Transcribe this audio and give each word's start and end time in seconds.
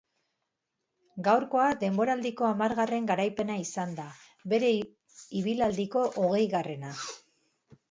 Gaurkoa 1.27 1.65
denboraldiko 1.83 2.47
hamargarren 2.47 3.11
garaipena 3.13 3.59
izan 3.65 3.95
da, 4.01 4.07
bere 4.55 4.73
ibilaldiko 5.43 6.09
hogeigarrena. 6.25 6.99